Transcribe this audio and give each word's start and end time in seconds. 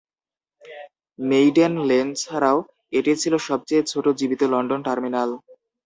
Maiden 1.19 1.73
Lane 1.89 2.07
ছাড়াও, 2.21 2.57
এটি 2.93 3.11
ছিল 3.21 3.33
সবচেয়ে 3.47 3.83
ছোট 3.91 4.05
জীবিত 4.19 4.41
লন্ডন 4.53 4.79
টার্মিনাল। 4.87 5.29